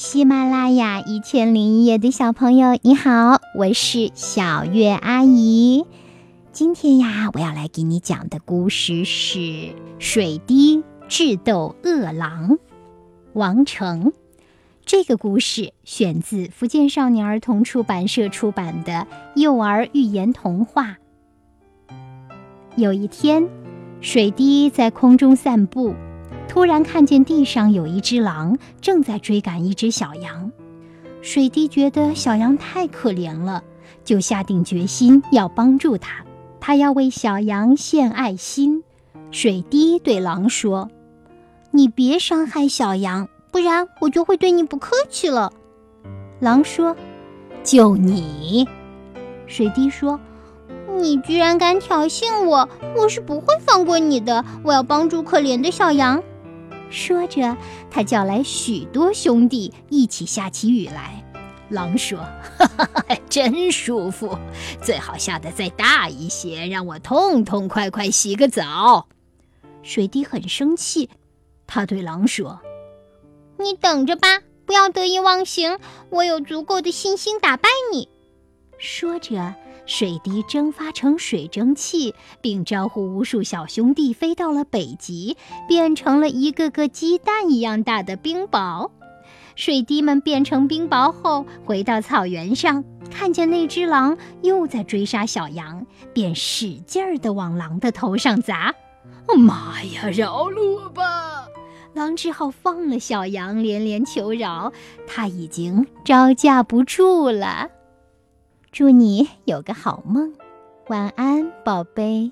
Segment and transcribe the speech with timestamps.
[0.00, 5.86] 喜马拉雅一千零一夜的小朋友，你好，我是小月阿姨。
[6.52, 9.38] 今天呀，我要来给你讲的故事是
[9.98, 12.50] 《水滴智斗饿狼》。
[13.32, 14.12] 王成，
[14.86, 19.04] 这个故事选自福建少年儿童出版社出版的
[19.34, 20.98] 幼儿寓言童话。
[22.76, 23.48] 有一天，
[24.00, 25.92] 水滴在空中散步。
[26.48, 30.50] 突然看见地上有一只狼正在追赶一只小羊，
[31.22, 33.62] 水滴觉得小羊太可怜了，
[34.02, 36.24] 就下定决心要帮助它。
[36.58, 38.82] 他要为小羊献爱心。
[39.30, 40.90] 水滴对狼说
[41.70, 45.52] ：“你别伤害小羊，不然我就会对你不客气了。”
[46.40, 46.96] 狼说
[47.62, 48.66] ：“就你。”
[49.46, 50.18] 水滴说
[50.98, 54.44] ：“你居然敢挑衅我，我是不会放过你的。
[54.64, 56.20] 我要帮助可怜的小羊。”
[56.90, 57.56] 说着，
[57.90, 61.24] 他叫来许多兄弟一起下起雨来。
[61.70, 62.18] 狼说
[62.58, 64.38] ：“哈哈，真舒服，
[64.82, 69.06] 最好下的再大一些，让我痛痛快快洗个澡。”
[69.84, 71.10] 水滴很生气，
[71.66, 72.60] 他对狼说
[73.60, 78.08] ：“你等着吧，不要得意忘形，我有足够的信心打败你。”
[78.78, 79.54] 说着。
[79.88, 88.90] 水滴蒸发成水蒸气，并招呼无数小兄弟飞到了北极，变成了一个个鸡蛋一样大的冰雹。
[89.56, 98.74] 水滴们变成冰雹后，回到草原上，看见那只狼又在追杀小羊，便使劲儿地往狼的头上砸。
[99.38, 100.10] 妈呀！
[100.10, 101.46] 饶了我吧！
[101.94, 104.70] 狼只好放了小羊，连连求饶。
[105.06, 107.70] 他已经招架不住了。
[108.78, 110.32] 祝你有个好梦，
[110.86, 112.30] 晚安，宝贝。